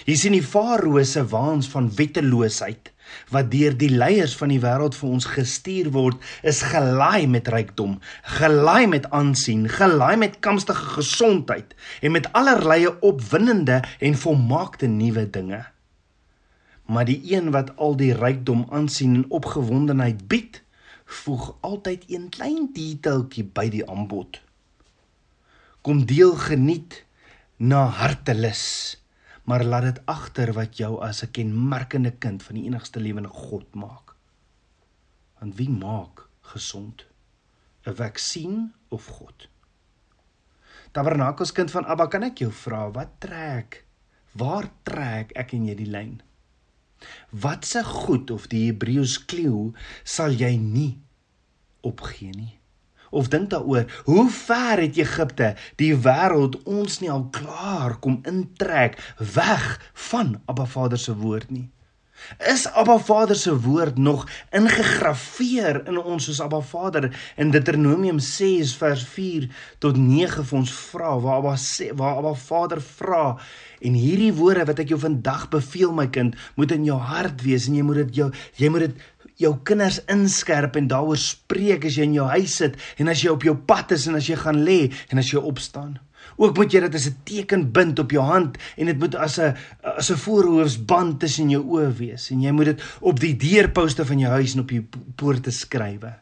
Jy 0.08 0.16
sien 0.18 0.34
die 0.37 0.44
farao 0.44 1.02
se 1.08 1.22
waans 1.30 1.68
van 1.72 1.90
wetteloosheid 1.98 2.90
wat 3.35 3.50
deur 3.50 3.76
die 3.76 3.90
leiers 3.90 4.37
van 4.37 4.52
die 4.52 4.61
wêreld 4.62 4.97
vir 4.99 5.09
ons 5.09 5.28
gestuur 5.37 5.90
word, 5.94 6.18
is 6.42 6.62
gelaai 6.62 7.26
met 7.30 7.49
rykdom, 7.49 7.99
gelaai 8.38 8.87
met 8.87 9.11
aansien, 9.11 9.68
gelaai 9.68 10.16
met 10.16 10.40
kamstige 10.44 10.94
gesondheid 10.97 11.75
en 12.00 12.12
met 12.16 12.30
allerlei 12.33 12.88
opwindende 13.00 13.83
en 14.00 14.18
volmaakte 14.18 14.87
nuwe 14.87 15.30
dinge. 15.30 15.64
Maar 16.85 17.04
die 17.09 17.21
een 17.33 17.50
wat 17.50 17.76
al 17.76 17.97
die 17.97 18.12
rykdom, 18.12 18.66
aansien 18.71 19.14
en 19.14 19.30
opgewondenheid 19.30 20.26
bied, 20.28 20.61
voeg 21.04 21.54
altyd 21.61 22.04
een 22.09 22.28
klein 22.28 22.68
detailtjie 22.73 23.44
by 23.44 23.68
die 23.73 23.85
aanbod. 23.90 24.40
Kom 25.85 26.04
deel 26.09 26.35
geniet 26.40 27.04
na 27.56 27.87
hartelus 28.00 28.64
maar 29.44 29.64
laat 29.64 29.82
dit 29.82 30.00
agter 30.08 30.52
wat 30.56 30.76
jou 30.76 31.00
as 31.00 31.22
'n 31.22 31.30
kenmerkende 31.30 32.12
kind 32.12 32.42
van 32.42 32.54
die 32.54 32.64
enigste 32.64 33.00
lewende 33.00 33.28
God 33.28 33.74
maak. 33.74 34.14
Want 35.38 35.56
wie 35.56 35.70
maak 35.70 36.28
gesond? 36.40 37.06
'n 37.86 37.94
Vaksin 37.94 38.72
of 38.88 39.06
God? 39.06 39.48
Tabernakels 40.92 41.52
kind 41.52 41.70
van 41.70 41.84
Abba, 41.84 42.06
kan 42.06 42.22
ek 42.22 42.38
jou 42.38 42.52
vra, 42.52 42.90
wat 42.90 43.08
trek? 43.18 43.84
Waar 44.32 44.70
trek 44.82 45.32
ek 45.32 45.52
en 45.52 45.66
jy 45.66 45.74
die 45.74 45.90
lyn? 45.90 46.22
Watse 47.30 47.84
goed 47.84 48.30
of 48.30 48.46
die 48.46 48.66
Hebreëus 48.70 49.24
kleu 49.24 49.72
sal 50.04 50.30
jy 50.30 50.56
nie 50.56 51.02
opgee 51.80 52.30
nie? 52.30 52.58
Of 53.21 53.30
dink 53.35 53.50
daaroor 53.54 53.87
hoe 54.09 54.26
ver 54.30 54.83
het 54.87 54.99
Egipte 55.00 55.54
die 55.80 55.92
wêreld 56.06 56.61
ons 56.64 57.00
nie 57.02 57.12
al 57.12 57.28
klaar 57.35 57.99
kom 58.04 58.21
intrek 58.28 58.99
weg 59.35 59.71
van 60.11 60.37
Abba 60.50 60.66
Vader 60.76 60.99
se 60.99 61.16
woord 61.16 61.50
nie? 61.50 61.68
Is 62.38 62.66
Abba 62.73 62.99
Vader 62.99 63.37
se 63.37 63.61
woord 63.61 63.99
nog 63.99 64.28
ingegrafieer 64.50 65.83
in 65.88 65.99
ons 65.99 66.25
soos 66.25 66.40
Abba 66.40 66.61
Vader? 66.61 67.11
In 67.37 67.50
Deuteronomium 67.50 68.18
6 68.18 68.76
vers 68.80 69.02
4 69.04 69.49
tot 69.78 69.99
9 70.00 70.44
vir 70.44 70.59
ons 70.59 70.73
vra 70.73 71.12
waar 71.21 71.42
Abba 71.42 71.56
sê 71.61 71.90
waar 71.92 72.23
Abba 72.23 72.35
Vader 72.38 72.80
vra 72.80 73.25
en 73.85 73.99
hierdie 73.99 74.33
woorde 74.33 74.64
wat 74.71 74.80
ek 74.85 74.94
jou 74.94 75.00
vandag 75.02 75.49
beveel 75.52 75.92
my 75.92 76.06
kind 76.09 76.38
moet 76.56 76.73
in 76.73 76.87
jou 76.88 76.97
hart 77.11 77.44
wees 77.44 77.68
en 77.68 77.76
jy 77.76 77.85
moet 77.85 78.04
dit 78.04 78.23
jou 78.23 78.30
jy 78.61 78.71
moet 78.73 78.87
dit 78.88 79.04
jou 79.40 79.52
kinders 79.66 80.00
inskerp 80.10 80.76
en 80.78 80.88
daaroor 80.90 81.18
spreek 81.18 81.84
as 81.88 81.98
jy 81.98 82.08
in 82.08 82.18
jou 82.18 82.26
huis 82.30 82.56
sit 82.62 82.76
en 82.98 83.10
as 83.10 83.22
jy 83.24 83.32
op 83.34 83.46
jou 83.46 83.56
pad 83.56 83.94
is 83.96 84.06
en 84.08 84.18
as 84.18 84.28
jy 84.30 84.36
gaan 84.38 84.62
lê 84.66 84.80
en 85.10 85.18
as 85.18 85.32
jy 85.32 85.42
opstaan. 85.42 85.98
Ook 86.40 86.56
moet 86.56 86.72
jy 86.72 86.80
dit 86.80 86.94
as 86.94 87.06
'n 87.06 87.16
teken 87.24 87.72
bind 87.72 87.98
op 87.98 88.10
jou 88.10 88.22
hand 88.22 88.58
en 88.76 88.86
dit 88.86 88.98
moet 88.98 89.14
as 89.14 89.38
'n 89.38 89.54
as 89.82 90.10
'n 90.10 90.16
voorhoofsband 90.16 91.20
tussen 91.20 91.50
jou 91.50 91.62
oë 91.62 91.92
wees 91.96 92.30
en 92.30 92.42
jy 92.42 92.50
moet 92.52 92.64
dit 92.64 92.82
op 93.00 93.20
die 93.20 93.36
deurposte 93.36 94.04
van 94.04 94.18
jou 94.18 94.30
huis 94.30 94.54
en 94.54 94.60
op 94.60 94.68
die 94.68 94.86
poorte 95.16 95.50
skrywe. 95.50 96.14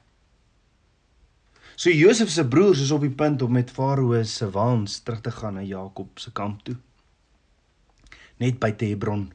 So 1.77 1.91
Josef 1.91 2.31
se 2.31 2.45
broers 2.45 2.81
is 2.81 2.91
op 2.91 3.01
die 3.01 3.11
punt 3.11 3.43
om 3.43 3.53
met 3.53 3.71
Farao 3.71 4.23
se 4.23 4.51
waans 4.51 5.01
terug 5.03 5.21
te 5.21 5.31
gaan 5.31 5.55
na 5.55 5.63
Jakob 5.63 6.19
se 6.19 6.31
kamp 6.33 6.63
toe. 6.63 6.77
Net 8.39 8.59
by 8.59 8.75
Hebron. 8.79 9.33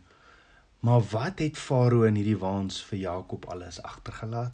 Maar 0.87 1.03
wat 1.11 1.39
het 1.43 1.57
Farao 1.59 2.05
in 2.07 2.15
hierdie 2.15 2.37
waans 2.39 2.77
vir 2.87 2.99
Jakob 3.01 3.45
alles 3.51 3.81
agtergelaat? 3.83 4.53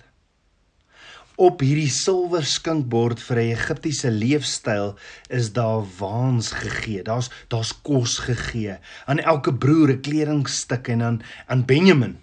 Op 1.37 1.61
hierdie 1.61 1.91
silwer 1.93 2.45
skinkbord 2.49 3.21
vir 3.21 3.37
'n 3.41 3.51
Egiptiese 3.57 4.09
leefstyl 4.11 4.95
is 5.29 5.51
daar 5.53 5.85
waans 5.99 6.49
gegee. 6.63 7.03
Daar's 7.03 7.29
daar's 7.53 7.73
kos 7.81 8.17
gegee 8.17 8.79
aan 9.05 9.19
elke 9.19 9.53
broer 9.53 9.93
'n 9.93 10.01
kledingstuk 10.01 10.87
en 10.87 11.01
aan 11.01 11.21
aan 11.47 11.65
Benjamin. 11.65 12.17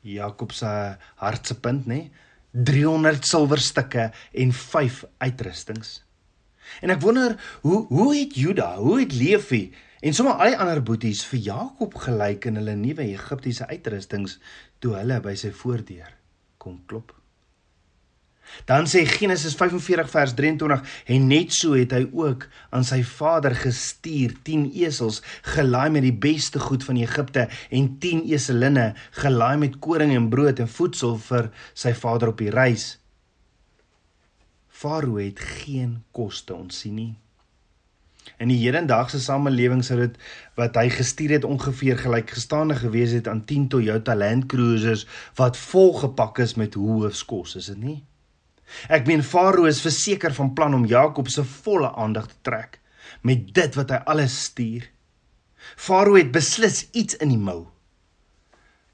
Jakob 0.00 0.52
se 0.52 0.96
hartsepunt, 1.14 1.86
nê? 1.86 2.10
300 2.50 3.26
silwerstukke 3.26 4.12
en 4.32 4.52
5 4.52 5.04
uitrustings. 5.18 6.02
En 6.80 6.90
ek 6.90 7.00
wonder 7.00 7.58
hoe 7.60 7.86
hoe 7.86 8.16
het 8.16 8.34
Juda, 8.34 8.76
hoe 8.76 9.00
het 9.00 9.12
Levi 9.12 9.72
En 10.00 10.14
sommer 10.14 10.36
al 10.36 10.52
die 10.52 10.58
ander 10.60 10.82
boeties 10.84 11.22
vir 11.30 11.40
Jakob 11.50 11.94
gelyk 12.04 12.48
in 12.50 12.60
hulle 12.60 12.76
nuwe 12.76 13.06
Egiptiese 13.08 13.68
uitrustings 13.70 14.38
toe 14.84 14.96
hulle 14.98 15.20
by 15.24 15.32
sy 15.38 15.52
voordeur 15.56 16.10
kom 16.60 16.82
klop. 16.90 17.14
Dan 18.68 18.86
sê 18.86 19.02
Genesis 19.08 19.56
45 19.58 20.10
vers 20.12 20.34
23 20.38 20.82
en 21.14 21.26
net 21.30 21.54
so 21.54 21.74
het 21.74 21.92
hy 21.96 22.04
ook 22.14 22.46
aan 22.70 22.86
sy 22.86 23.00
vader 23.06 23.56
gestuur 23.58 24.36
10 24.46 24.68
esels 24.84 25.22
gelaai 25.54 25.90
met 25.96 26.06
die 26.06 26.14
beste 26.14 26.62
goed 26.62 26.86
van 26.86 27.00
Egipte 27.00 27.48
en 27.74 27.90
10 28.02 28.22
eselinne 28.30 28.92
gelaai 29.18 29.56
met 29.64 29.80
koring 29.82 30.14
en 30.14 30.30
brood 30.30 30.62
en 30.62 30.70
voedsel 30.70 31.18
vir 31.26 31.50
sy 31.74 31.94
vader 31.96 32.34
op 32.34 32.40
die 32.42 32.54
reis. 32.54 32.96
Farao 34.68 35.18
het 35.18 35.40
geen 35.40 36.02
koste 36.12 36.54
ontsien 36.54 37.00
nie. 37.00 37.14
In 38.38 38.50
die 38.50 38.58
hedendaagse 38.60 39.20
samelewing 39.22 39.84
sou 39.86 39.98
dit 40.00 40.16
wat 40.58 40.76
hy 40.76 40.88
gestuur 40.92 41.36
het 41.36 41.46
ongeveer 41.46 42.00
gelyk 42.02 42.34
gestaande 42.36 42.76
gewees 42.80 43.14
het 43.16 43.28
aan 43.30 43.44
10 43.48 43.68
Toyota 43.74 44.16
Land 44.16 44.48
Cruisers 44.50 45.06
wat 45.38 45.56
volgepak 45.56 46.42
is 46.44 46.56
met 46.60 46.74
hoofskos, 46.74 47.56
is 47.56 47.70
dit 47.72 47.80
nie? 47.80 48.00
Ek 48.90 49.06
meen 49.06 49.22
Farao 49.22 49.68
is 49.70 49.80
verseker 49.84 50.34
van 50.34 50.52
plan 50.58 50.74
om 50.74 50.88
Jakob 50.90 51.30
se 51.30 51.44
volle 51.62 51.92
aandag 51.94 52.28
te 52.32 52.42
trek 52.42 52.80
met 53.22 53.46
dit 53.54 53.78
wat 53.78 53.94
hy 53.94 54.02
alles 54.10 54.34
stuur. 54.50 54.88
Farao 55.76 56.18
het 56.18 56.32
beslis 56.34 56.86
iets 56.92 57.18
in 57.22 57.32
die 57.32 57.40
mou. 57.40 57.66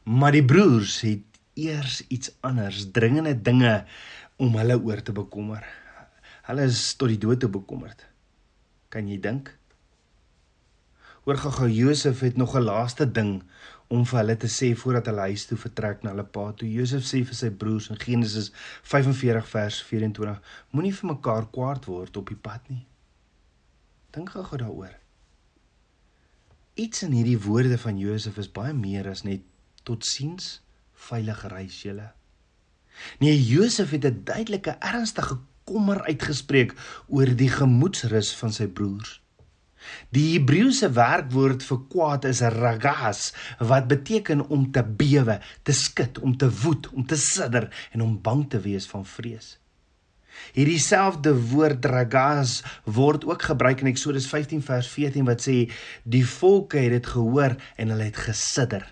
Maar 0.04 0.36
die 0.36 0.44
broers 0.44 1.00
het 1.06 1.24
eers 1.58 2.00
iets 2.08 2.32
anders, 2.40 2.84
dringende 2.92 3.34
dinge 3.36 3.82
om 4.36 4.56
hulle 4.56 4.78
oor 4.80 5.02
te 5.04 5.12
bekommer. 5.16 5.64
Hulle 6.48 6.66
is 6.68 6.80
tot 6.98 7.12
die 7.12 7.20
dood 7.20 7.40
te 7.40 7.50
bekommerd. 7.52 8.11
Kan 8.92 9.08
jy 9.08 9.16
dink? 9.24 9.48
Hoor 11.24 11.38
gou-gou 11.38 11.68
Josef 11.70 12.20
het 12.20 12.36
nog 12.36 12.56
'n 12.56 12.66
laaste 12.66 13.06
ding 13.06 13.42
om 13.88 14.04
vir 14.04 14.18
hulle 14.18 14.36
te 14.36 14.48
sê 14.48 14.74
voordat 14.76 15.06
hulle 15.06 15.28
huis 15.30 15.46
toe 15.46 15.58
vertrek 15.58 16.02
na 16.02 16.10
hulle 16.10 16.24
pa 16.24 16.52
toe. 16.52 16.68
Josef 16.68 17.04
sê 17.04 17.24
vir 17.24 17.34
sy 17.34 17.50
broers 17.50 17.88
in 17.90 18.00
Genesis 18.00 18.52
45 18.82 19.48
vers 19.48 19.82
24: 19.82 20.40
Moenie 20.70 20.94
vir 20.94 21.08
mekaar 21.14 21.46
kwaad 21.50 21.84
word 21.86 22.16
op 22.16 22.28
die 22.28 22.36
pad 22.36 22.68
nie. 22.68 22.86
Dink 24.10 24.30
gou-gou 24.30 24.58
daaroor. 24.58 24.98
Iets 26.74 27.02
in 27.02 27.12
hierdie 27.12 27.40
woorde 27.40 27.78
van 27.78 27.98
Josef 27.98 28.38
is 28.38 28.52
baie 28.52 28.72
meer 28.72 29.08
as 29.08 29.22
net 29.22 29.40
totsiens, 29.82 30.60
veilige 30.92 31.48
reis 31.48 31.82
julle. 31.82 32.12
Nee, 33.20 33.42
Josef 33.44 33.90
het 33.90 34.04
'n 34.04 34.24
duidelike 34.24 34.76
ernstige 34.80 35.38
kommer 35.68 36.02
uitgespreek 36.08 36.74
oor 37.08 37.32
die 37.38 37.50
gemoedsrus 37.52 38.32
van 38.38 38.54
sy 38.54 38.66
broers. 38.66 39.18
Die 40.14 40.36
Hebreëse 40.36 40.92
werkwoord 40.94 41.64
vir 41.66 41.80
kwaad 41.90 42.26
is 42.28 42.42
ragas 42.54 43.32
wat 43.58 43.88
beteken 43.90 44.44
om 44.54 44.68
te 44.74 44.84
bewe, 44.84 45.40
te 45.66 45.74
skud, 45.74 46.20
om 46.22 46.36
te 46.38 46.50
woed, 46.62 46.86
om 46.92 47.06
te 47.06 47.18
sidder 47.18 47.68
en 47.90 48.04
om 48.04 48.14
bang 48.22 48.46
te 48.50 48.62
wees 48.62 48.86
van 48.90 49.06
vrees. 49.08 49.56
Hierdie 50.56 50.80
selfde 50.80 51.34
woord 51.52 51.84
ragas 51.88 52.60
word 52.84 53.26
ook 53.28 53.42
gebruik 53.50 53.82
in 53.84 53.90
Eksodus 53.92 54.26
15 54.30 54.62
vers 54.64 54.88
14 54.88 55.28
wat 55.28 55.44
sê 55.44 55.56
die 56.08 56.24
volke 56.28 56.80
het 56.80 56.96
dit 56.96 57.12
gehoor 57.14 57.56
en 57.76 57.92
hulle 57.92 58.08
het 58.08 58.20
gesidder. 58.28 58.86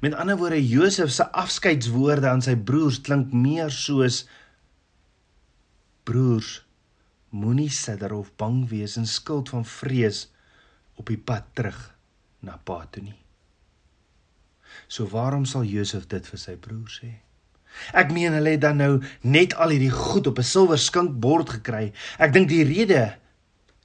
Met 0.00 0.14
ander 0.14 0.38
woorde 0.38 0.60
Josef 0.62 1.10
se 1.10 1.26
afskeidswoorde 1.26 2.28
aan 2.30 2.44
sy 2.44 2.54
broers 2.54 3.00
klink 3.02 3.34
meer 3.34 3.72
soos 3.74 4.22
Broers, 6.04 6.64
moenie 7.30 7.70
sidder 7.70 8.12
of 8.12 8.32
bang 8.36 8.64
wees 8.68 8.96
en 9.00 9.06
skuld 9.06 9.48
van 9.48 9.64
vrees 9.64 10.26
op 11.00 11.08
die 11.08 11.18
pad 11.18 11.48
terug 11.56 11.80
na 12.42 12.58
Pa 12.64 12.82
toe 12.90 13.02
nie. 13.02 13.18
So 14.88 15.06
waarom 15.08 15.44
sal 15.48 15.64
Josef 15.68 16.08
dit 16.10 16.26
vir 16.26 16.40
sy 16.40 16.56
broers 16.60 17.00
sê? 17.00 17.12
Ek 17.96 18.12
meen 18.12 18.34
hulle 18.36 18.52
het 18.56 18.64
dan 18.64 18.80
nou 18.82 18.92
net 19.24 19.54
al 19.56 19.72
hierdie 19.72 19.92
goed 19.94 20.28
op 20.28 20.38
'n 20.38 20.44
silwer 20.44 20.78
skinkbord 20.78 21.56
gekry. 21.56 21.92
Ek 22.18 22.32
dink 22.32 22.48
die 22.48 22.64
rede 22.64 23.18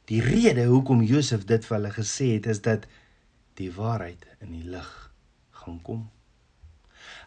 die 0.08 0.22
rede 0.22 0.66
hoekom 0.66 1.04
Josef 1.04 1.46
dit 1.46 1.66
vir 1.66 1.78
hulle 1.78 1.92
gesê 1.92 2.34
het 2.36 2.46
is 2.48 2.62
dat 2.62 2.88
die 3.60 3.72
waarheid 3.72 4.26
in 4.40 4.52
die 4.52 4.64
lig 4.64 5.12
gaan 5.52 5.82
kom. 5.82 6.10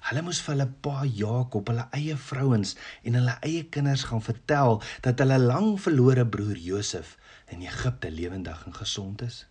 Hulle 0.08 0.24
moes 0.26 0.40
vir 0.44 0.54
hulle 0.54 0.68
pa 0.86 1.04
Jakob, 1.04 1.68
hulle 1.70 1.86
eie 1.96 2.16
vrouens 2.30 2.74
en 3.04 3.18
hulle 3.18 3.36
eie 3.46 3.62
kinders 3.74 4.06
gaan 4.10 4.24
vertel 4.24 4.80
dat 5.06 5.22
hulle 5.22 5.38
lang 5.42 5.74
verlore 5.80 6.26
broer 6.26 6.58
Josef 6.58 7.16
in 7.50 7.62
Egipte 7.66 8.10
lewendig 8.10 8.66
en 8.66 8.76
gesond 8.76 9.22
is. 9.26 9.44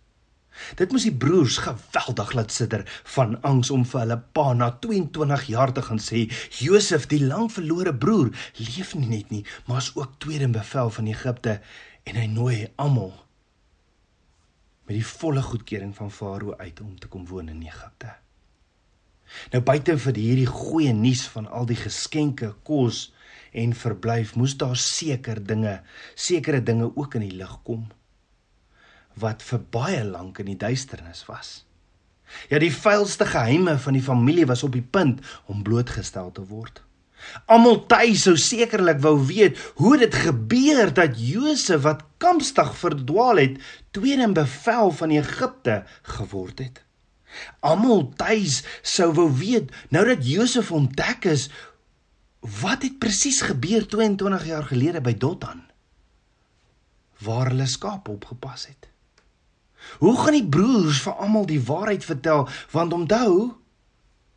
Dit 0.76 0.90
moes 0.92 1.06
die 1.06 1.14
broers 1.14 1.60
geweldig 1.62 2.32
laat 2.34 2.52
sitter 2.52 2.82
van 3.14 3.36
angs 3.46 3.70
om 3.70 3.84
vir 3.86 4.02
hulle 4.02 4.18
pa 4.36 4.50
na 4.58 4.70
22 4.86 5.46
jaar 5.52 5.72
te 5.74 5.84
gaan 5.86 6.02
sê 6.02 6.26
Josef, 6.58 7.06
die 7.10 7.22
lang 7.22 7.48
verlore 7.54 7.94
broer, 7.94 8.32
leef 8.58 8.94
nie 8.98 9.08
net 9.14 9.30
nie, 9.30 9.44
maar 9.66 9.82
is 9.84 9.92
ook 9.96 10.18
tweede 10.18 10.50
in 10.50 10.56
bevel 10.56 10.90
van 10.98 11.10
Egipte 11.10 11.60
en 12.04 12.18
hy 12.18 12.26
nooi 12.30 12.56
almal 12.76 13.12
met 14.90 14.96
die 14.98 15.06
volle 15.06 15.42
goedkeuring 15.46 15.92
van 15.94 16.10
Farao 16.10 16.56
uit 16.58 16.80
om 16.82 16.96
te 16.98 17.06
kom 17.06 17.22
woon 17.30 17.48
in 17.52 17.62
Egipte. 17.62 18.10
Nou 19.52 19.62
buite 19.62 19.96
vir 19.98 20.18
hierdie 20.18 20.50
goeie 20.50 20.92
nuus 20.96 21.26
van 21.30 21.46
al 21.48 21.68
die 21.70 21.78
geskenke, 21.78 22.54
kos 22.66 23.08
en 23.52 23.72
verblyf, 23.74 24.36
moes 24.38 24.56
daar 24.58 24.76
seker 24.78 25.40
dinge, 25.42 25.80
sekere 26.14 26.62
dinge 26.62 26.90
ook 26.94 27.16
in 27.18 27.26
die 27.28 27.36
lig 27.38 27.56
kom 27.66 27.88
wat 29.20 29.42
vir 29.44 29.62
baie 29.74 30.04
lank 30.06 30.38
in 30.40 30.52
die 30.52 30.60
duisternis 30.60 31.24
was. 31.28 31.64
Ja, 32.50 32.60
die 32.62 32.72
vuilste 32.72 33.26
geheime 33.26 33.74
van 33.82 33.96
die 33.98 34.04
familie 34.04 34.46
was 34.46 34.62
op 34.66 34.76
die 34.76 34.86
punt 34.86 35.18
om 35.50 35.64
blootgestel 35.66 36.30
te 36.34 36.44
word. 36.46 36.78
Almal 37.52 37.82
tuis 37.90 38.22
sou 38.24 38.36
sekerlik 38.40 39.02
wou 39.04 39.16
weet 39.28 39.58
hoe 39.82 39.96
dit 40.00 40.14
gebeur 40.14 40.92
dat 40.94 41.18
Josef 41.20 41.82
wat 41.84 42.06
kampstig 42.22 42.70
verdwaal 42.80 43.42
het, 43.42 43.58
tweede 43.92 44.30
in 44.30 44.36
bevel 44.36 44.94
van 45.02 45.12
Egipte 45.12 45.82
geword 46.16 46.62
het. 46.64 46.80
Almal 47.60 48.08
tuis 48.16 48.62
sou 48.82 49.12
wou 49.14 49.28
weet 49.38 49.72
nou 49.88 50.04
dat 50.08 50.26
Josef 50.26 50.72
ontdek 50.72 51.24
is 51.30 51.48
wat 52.40 52.82
het 52.82 52.98
presies 52.98 53.40
gebeur 53.44 53.86
22 53.86 54.46
jaar 54.46 54.64
gelede 54.64 55.00
by 55.04 55.14
Dothan 55.14 55.66
waar 57.20 57.50
hulle 57.52 57.66
skape 57.68 58.10
opgepas 58.10 58.66
het. 58.66 58.88
Hoe 60.00 60.16
gaan 60.16 60.36
die 60.36 60.48
broers 60.48 61.02
vir 61.04 61.18
almal 61.20 61.46
die 61.48 61.60
waarheid 61.60 62.04
vertel 62.04 62.46
want 62.72 62.92
onthou 62.96 63.60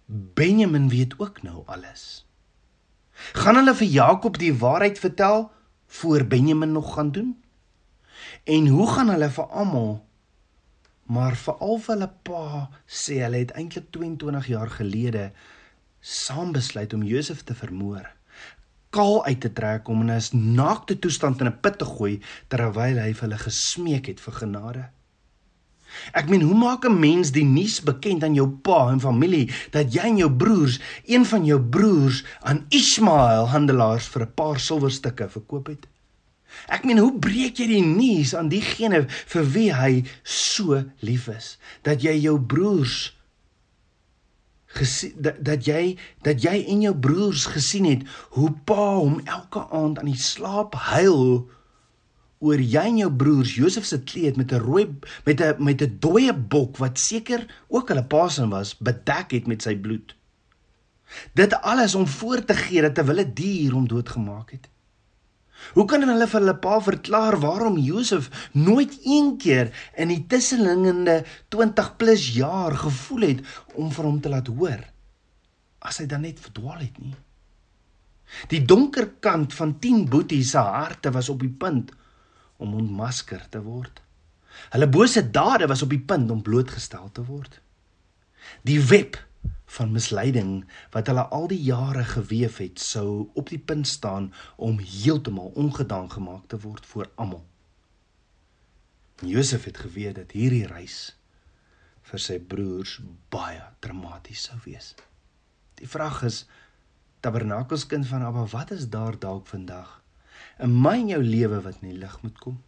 Benjamin 0.06 0.90
weet 0.90 1.14
ook 1.18 1.42
nou 1.42 1.64
alles. 1.66 2.26
Gaan 3.34 3.56
hulle 3.56 3.76
vir 3.76 3.88
Jakob 3.88 4.38
die 4.38 4.54
waarheid 4.54 5.00
vertel 5.00 5.52
voor 5.88 6.26
Benjamin 6.28 6.72
nog 6.72 6.94
gaan 6.94 7.12
doen? 7.12 7.44
En 8.44 8.68
hoe 8.68 8.88
gaan 8.92 9.10
hulle 9.10 9.30
vir 9.30 9.46
almal 9.46 10.06
Maar 11.06 11.36
veral 11.36 11.80
vir 11.84 11.94
hulle 11.94 12.10
pa 12.24 12.70
sê 12.88 13.20
hulle 13.24 13.44
het 13.44 13.52
eintlik 13.60 13.92
22 13.92 14.48
jaar 14.48 14.70
gelede 14.70 15.32
saam 16.00 16.52
besluit 16.56 16.94
om 16.94 17.04
Josef 17.04 17.44
te 17.44 17.56
vermoor. 17.56 18.08
Kaal 18.94 19.26
uit 19.26 19.40
te 19.42 19.52
trek 19.54 19.88
om 19.88 20.02
in 20.02 20.12
'n 20.12 20.56
naakte 20.56 21.00
toestand 21.00 21.42
in 21.42 21.48
'n 21.48 21.60
put 21.60 21.78
te 21.78 21.86
gooi 21.86 22.22
terwyl 22.48 22.98
hy 23.04 23.14
vir 23.14 23.28
hulle 23.28 23.38
gesmeek 23.38 24.06
het 24.08 24.20
vir 24.20 24.34
genade. 24.34 24.90
Ek 26.14 26.30
meen, 26.30 26.42
hoe 26.42 26.58
maak 26.58 26.86
'n 26.86 27.00
mens 27.00 27.32
die 27.32 27.46
nuus 27.46 27.82
bekend 27.82 28.24
aan 28.24 28.34
jou 28.34 28.50
pa 28.50 28.92
en 28.92 29.00
familie 29.00 29.52
dat 29.72 29.94
jy 29.94 30.02
en 30.02 30.18
jou 30.18 30.32
broers, 30.32 30.80
een 31.06 31.26
van 31.26 31.46
jou 31.46 31.60
broers 31.62 32.24
aan 32.42 32.66
Ismael 32.70 33.48
handelaars 33.48 34.08
vir 34.08 34.22
'n 34.22 34.34
paar 34.34 34.60
silwerstukke 34.60 35.30
verkoop 35.30 35.68
het? 35.68 35.88
Ek 36.68 36.84
meen, 36.84 37.02
hoe 37.02 37.20
breek 37.20 37.60
jy 37.60 37.68
die 37.68 37.84
nuus 37.86 38.36
aan 38.36 38.50
diegene 38.50 39.06
vir 39.10 39.50
wie 39.56 39.72
hy 39.74 40.04
so 40.24 40.84
lief 41.02 41.28
is 41.28 41.58
dat 41.84 42.04
jy 42.04 42.16
jou 42.24 42.38
broers 42.40 43.14
gesien 44.74 45.14
dat, 45.22 45.42
dat 45.46 45.68
jy 45.68 45.98
dat 46.26 46.42
jy 46.44 46.56
en 46.74 46.86
jou 46.88 46.94
broers 46.98 47.46
gesien 47.54 47.86
het 47.90 48.08
hoe 48.38 48.52
pa 48.66 48.96
hom 48.96 49.20
elke 49.26 49.66
aand 49.70 50.00
aan 50.02 50.10
die 50.10 50.20
slaap 50.20 50.78
huil 50.90 51.46
oor 52.44 52.60
jy 52.60 52.84
en 52.90 53.00
jou 53.04 53.12
broers 53.24 53.54
Josef 53.56 53.86
se 53.88 54.02
kleed 54.04 54.40
met 54.40 54.52
'n 54.52 54.64
rooi 54.66 54.86
met 55.26 55.42
'n 55.42 55.64
met 55.64 55.82
'n 55.82 55.98
dooie 56.00 56.34
bok 56.34 56.78
wat 56.78 57.00
seker 57.00 57.46
ook 57.70 57.88
hulle 57.90 58.04
pa 58.04 58.28
se 58.30 58.48
was 58.48 58.76
bedek 58.78 59.32
het 59.32 59.48
met 59.48 59.62
sy 59.62 59.76
bloed. 59.76 60.16
Dit 61.34 61.54
alles 61.62 61.96
om 61.96 62.08
voor 62.08 62.46
te 62.46 62.54
gee 62.54 62.82
dat 62.82 62.98
'n 62.98 63.06
wille 63.06 63.34
dier 63.34 63.72
hom 63.72 63.88
doodgemaak 63.88 64.52
het. 64.52 64.73
Hoe 65.74 65.86
kan 65.90 66.04
hulle 66.06 66.28
vir 66.28 66.40
hulle 66.40 66.56
pa 66.62 66.78
verklaar 66.84 67.38
waarom 67.42 67.78
Josef 67.82 68.30
nooit 68.54 68.96
een 69.06 69.36
keer 69.42 69.72
in 69.98 70.12
die 70.12 70.24
tussenlingende 70.30 71.24
20 71.54 71.96
plus 71.98 72.30
jaar 72.36 72.76
gevoel 72.78 73.28
het 73.30 73.46
om 73.74 73.92
vir 73.92 74.10
hom 74.10 74.20
te 74.22 74.32
laat 74.34 74.52
hoor 74.52 74.82
as 75.84 76.00
hy 76.00 76.06
dan 76.08 76.24
net 76.24 76.40
verdwaal 76.40 76.80
het 76.80 77.00
nie? 77.04 77.16
Die 78.50 78.62
donker 78.66 79.10
kant 79.20 79.54
van 79.54 79.76
10 79.84 80.06
boeties 80.10 80.54
se 80.56 80.62
harte 80.64 81.12
was 81.12 81.30
op 81.30 81.42
die 81.44 81.52
punt 81.52 81.92
om 82.64 82.78
ontmasker 82.80 83.44
te 83.52 83.60
word. 83.62 84.00
Hulle 84.74 84.88
bose 84.90 85.26
dade 85.34 85.68
was 85.68 85.84
op 85.84 85.92
die 85.92 86.02
punt 86.02 86.32
om 86.32 86.42
blootgestel 86.46 87.10
te 87.12 87.26
word. 87.28 87.60
Die 88.64 88.80
web 88.80 89.18
van 89.74 89.92
misleiding 89.92 90.51
wat 90.94 91.10
hulle 91.10 91.25
al 91.38 91.48
die 91.51 91.62
jare 91.63 92.03
geweef 92.06 92.60
het 92.62 92.80
sou 92.80 93.30
op 93.34 93.50
die 93.50 93.60
punt 93.60 93.88
staan 93.88 94.34
om 94.56 94.80
heeltemal 94.80 95.51
ongedaan 95.56 96.12
gemaak 96.12 96.48
te 96.48 96.60
word 96.62 96.86
vir 96.86 97.10
almal. 97.15 97.46
Josef 99.22 99.65
het 99.70 99.77
geweet 99.77 100.15
dat 100.20 100.36
hierdie 100.36 100.68
reis 100.68 101.15
vir 102.03 102.20
sy 102.20 102.38
broers 102.39 102.98
baie 103.34 103.63
dramaties 103.80 104.50
sou 104.50 104.60
wees. 104.65 104.94
Die 105.80 105.88
vraag 105.88 106.22
is 106.27 106.44
Tabernakelskind 107.24 108.08
van 108.10 108.25
Abba, 108.27 108.44
wat 108.51 108.74
is 108.75 108.89
daar 108.92 109.15
dalk 109.20 109.48
vandag 109.48 110.01
in 110.62 110.74
my 110.75 110.98
en 111.00 111.10
jou 111.13 111.22
lewe 111.24 111.62
wat 111.63 111.80
in 111.82 111.94
die 111.94 112.01
lig 112.01 112.18
moet 112.22 112.38
kom? 112.44 112.60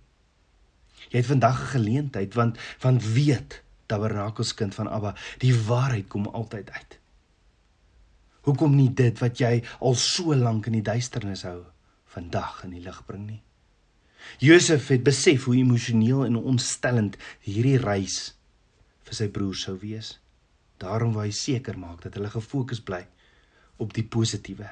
Jy 1.11 1.19
het 1.19 1.29
vandag 1.29 1.61
'n 1.61 1.71
geleentheid 1.75 2.33
want 2.33 2.57
want 2.81 3.03
weet 3.03 3.61
tabernakelskind 3.85 4.75
van 4.75 4.89
Abba, 4.89 5.15
die 5.41 5.53
waarheid 5.67 6.07
kom 6.07 6.27
altyd 6.27 6.69
uit. 6.71 6.99
Hoekom 8.45 8.75
nie 8.77 8.91
dit 8.93 9.19
wat 9.19 9.39
jy 9.41 9.63
al 9.79 9.97
so 9.97 10.35
lank 10.37 10.67
in 10.69 10.77
die 10.77 10.85
duisternis 10.85 11.45
hou, 11.47 11.63
vandag 12.13 12.63
in 12.67 12.75
die 12.77 12.83
lig 12.85 13.01
bring 13.07 13.25
nie? 13.25 13.41
Josef 14.41 14.89
het 14.93 15.03
besef 15.05 15.45
hoe 15.45 15.57
emosioneel 15.57 16.25
en 16.25 16.37
ontstellend 16.37 17.17
hierdie 17.45 17.77
reis 17.81 18.33
vir 19.05 19.17
sy 19.17 19.27
broer 19.33 19.57
sou 19.57 19.75
wees. 19.81 20.15
Daarom 20.81 21.13
wou 21.15 21.23
hy 21.25 21.33
seker 21.35 21.77
maak 21.79 22.01
dat 22.03 22.17
hulle 22.17 22.31
gefokus 22.33 22.81
bly 22.83 23.03
op 23.81 23.93
die 23.93 24.05
positiewe 24.05 24.67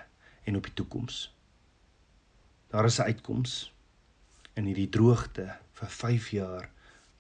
en 0.50 0.58
op 0.60 0.68
die 0.68 0.76
toekoms. 0.76 1.28
Daar 2.74 2.86
is 2.86 3.00
'n 3.00 3.10
uitkoms 3.14 3.72
in 4.56 4.66
hierdie 4.66 4.90
droogte 4.90 5.56
vir 5.74 5.90
5 5.90 6.30
jaar 6.30 6.70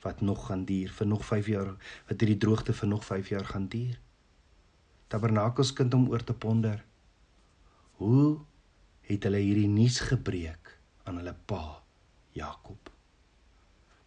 wat 0.03 0.21
nog 0.21 0.47
gaan 0.47 0.65
duur 0.65 0.91
vir 0.91 1.07
nog 1.07 1.25
5 1.25 1.47
jaar 1.47 1.69
wat 2.09 2.17
hierdie 2.19 2.39
droogte 2.45 2.73
vir 2.73 2.89
nog 2.91 3.05
5 3.05 3.29
jaar 3.33 3.45
gaan 3.45 3.67
duur. 3.67 3.99
Tabernakelskind 5.07 5.93
om 5.93 6.09
oor 6.09 6.23
te 6.23 6.33
ponder. 6.33 6.83
Hoe 8.01 8.39
het 9.07 9.23
hulle 9.23 9.43
hierdie 9.43 9.69
nuus 9.69 9.99
gebreek 9.99 10.73
aan 11.03 11.21
hulle 11.21 11.35
pa 11.45 11.83
Jakob? 12.31 12.89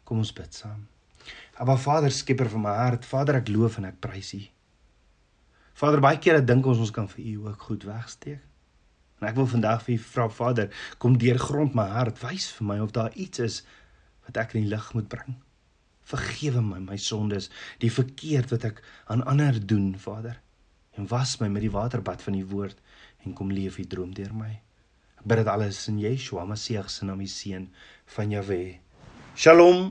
Kom 0.05 0.19
ons 0.23 0.33
bid 0.33 0.55
saam. 0.55 0.87
Aba 1.59 1.77
Vader, 1.77 2.13
skieper 2.13 2.51
van 2.51 2.63
my 2.67 2.75
hart, 2.77 3.07
Vader, 3.09 3.41
ek 3.41 3.49
loof 3.51 3.79
en 3.81 3.89
ek 3.89 3.99
prys 4.05 4.35
U. 4.37 4.43
Vader, 5.77 6.01
baie 6.05 6.21
kere 6.23 6.45
dink 6.45 6.67
ons 6.69 6.83
ons 6.85 6.93
kan 6.95 7.09
vir 7.11 7.25
U 7.33 7.49
ook 7.49 7.67
goed 7.71 7.87
wegsteek. 7.89 8.45
En 9.21 9.29
ek 9.31 9.39
wil 9.39 9.49
vandag 9.49 9.83
vir 9.87 9.97
U 9.97 9.99
vra 10.05 10.29
Vader, 10.29 10.71
kom 11.01 11.17
deurgrond 11.21 11.75
my 11.77 11.89
hart, 11.95 12.21
wys 12.23 12.51
vir 12.59 12.69
my 12.69 12.79
of 12.85 12.93
daar 12.97 13.15
iets 13.17 13.43
is 13.45 13.59
wat 14.27 14.43
ek 14.43 14.57
in 14.57 14.67
die 14.67 14.73
lig 14.75 14.93
moet 14.95 15.09
bring. 15.09 15.37
Vergewe 16.07 16.63
my 16.63 16.79
my 16.85 16.99
sondes, 17.01 17.51
die 17.83 17.91
verkeerd 17.91 18.53
wat 18.55 18.67
ek 18.69 18.83
aan 19.11 19.25
ander 19.27 19.59
doen, 19.59 19.95
Vader. 19.99 20.39
En 20.97 21.09
was 21.11 21.37
my 21.43 21.49
met 21.53 21.67
die 21.67 21.73
waterbad 21.75 22.23
van 22.23 22.39
die 22.39 22.47
woord 22.47 22.79
en 23.25 23.35
kom 23.35 23.51
leef 23.53 23.81
die 23.81 23.89
droom 23.91 24.15
deur 24.15 24.33
my. 24.35 24.53
Ek 25.19 25.27
bid 25.27 25.43
dit 25.43 25.51
alles 25.51 25.83
in 25.91 25.99
Yeshua 26.01 26.47
Messie 26.47 26.81
se 26.89 27.05
naam, 27.05 27.21
die 27.21 27.31
seun 27.31 27.69
van 28.17 28.31
Jahweh. 28.31 28.79
Shalom. 29.35 29.91